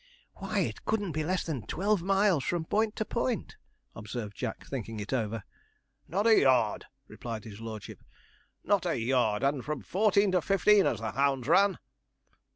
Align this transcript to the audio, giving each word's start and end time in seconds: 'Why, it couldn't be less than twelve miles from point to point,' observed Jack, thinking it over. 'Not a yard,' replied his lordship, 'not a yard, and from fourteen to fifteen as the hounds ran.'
'Why, 0.37 0.61
it 0.61 0.83
couldn't 0.83 1.11
be 1.11 1.23
less 1.23 1.43
than 1.43 1.67
twelve 1.67 2.01
miles 2.01 2.43
from 2.43 2.65
point 2.65 2.95
to 2.95 3.05
point,' 3.05 3.55
observed 3.95 4.35
Jack, 4.35 4.65
thinking 4.65 4.99
it 4.99 5.13
over. 5.13 5.43
'Not 6.07 6.25
a 6.25 6.39
yard,' 6.39 6.87
replied 7.07 7.43
his 7.43 7.61
lordship, 7.61 8.03
'not 8.63 8.87
a 8.87 8.97
yard, 8.99 9.43
and 9.43 9.63
from 9.63 9.81
fourteen 9.83 10.31
to 10.31 10.41
fifteen 10.41 10.87
as 10.87 11.01
the 11.01 11.11
hounds 11.11 11.47
ran.' 11.47 11.77